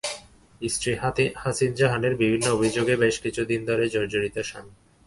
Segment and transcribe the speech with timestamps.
[0.61, 0.91] স্ত্রী
[1.35, 4.73] হাসিন জাহানের বিভিন্ন অভিযোগে বেশ কিছু দিন ধরেই জর্জরিত শামি।